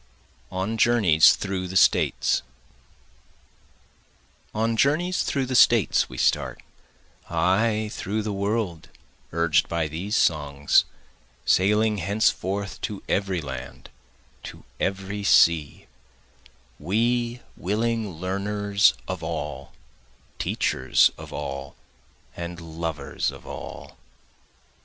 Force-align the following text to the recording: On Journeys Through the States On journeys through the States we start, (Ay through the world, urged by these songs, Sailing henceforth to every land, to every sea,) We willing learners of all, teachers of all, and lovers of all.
On 0.51 0.79
Journeys 0.79 1.35
Through 1.35 1.67
the 1.67 1.77
States 1.77 2.41
On 4.51 4.75
journeys 4.75 5.21
through 5.21 5.45
the 5.45 5.53
States 5.55 6.09
we 6.09 6.17
start, 6.17 6.63
(Ay 7.29 7.87
through 7.93 8.23
the 8.23 8.33
world, 8.33 8.89
urged 9.31 9.69
by 9.69 9.87
these 9.87 10.17
songs, 10.17 10.85
Sailing 11.45 11.99
henceforth 11.99 12.81
to 12.81 13.03
every 13.07 13.41
land, 13.41 13.91
to 14.41 14.63
every 14.79 15.23
sea,) 15.23 15.85
We 16.79 17.41
willing 17.55 18.09
learners 18.13 18.95
of 19.07 19.21
all, 19.21 19.71
teachers 20.39 21.11
of 21.15 21.31
all, 21.31 21.75
and 22.35 22.59
lovers 22.59 23.29
of 23.29 23.45
all. 23.45 23.99